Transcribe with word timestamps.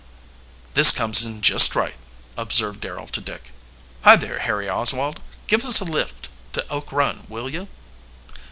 "This 0.73 0.89
comes 0.89 1.23
in 1.23 1.43
just 1.43 1.75
right," 1.75 1.93
observed 2.35 2.81
Darrel 2.81 3.05
to 3.09 3.21
Dick. 3.21 3.51
"Hi 4.01 4.15
there, 4.15 4.39
Harry 4.39 4.67
Oswald. 4.67 5.19
Give 5.45 5.63
us 5.63 5.79
a 5.79 5.85
lift 5.85 6.27
to 6.53 6.67
Oak 6.69 6.91
Run, 6.91 7.27
will 7.29 7.47
you?" 7.47 7.67